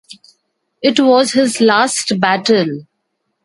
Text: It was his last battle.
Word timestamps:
It 0.81 0.99
was 0.99 1.33
his 1.33 1.61
last 1.61 2.19
battle. 2.19 2.85